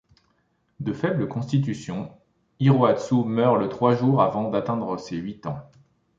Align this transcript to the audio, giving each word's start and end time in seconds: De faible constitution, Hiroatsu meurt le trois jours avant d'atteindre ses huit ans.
De 0.79 0.93
faible 0.93 1.27
constitution, 1.27 2.11
Hiroatsu 2.59 3.23
meurt 3.23 3.57
le 3.59 3.69
trois 3.69 3.93
jours 3.93 4.23
avant 4.23 4.49
d'atteindre 4.49 4.97
ses 4.99 5.17
huit 5.17 5.45
ans. 5.45 5.69